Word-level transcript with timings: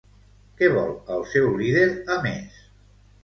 Què 0.61 0.69
vol 0.75 0.95
el 1.17 1.21
seu 1.33 1.45
líder, 1.59 1.85
a 2.17 2.17
més? 2.25 2.57